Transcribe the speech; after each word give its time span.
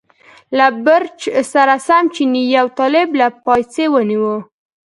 له 0.57 0.67
بړچ 0.85 1.19
سره 1.53 1.73
سم 1.87 2.03
چیني 2.15 2.43
یو 2.57 2.67
طالب 2.79 3.09
له 3.19 3.27
پایڅې 3.45 3.85
ونیوه. 3.93 4.35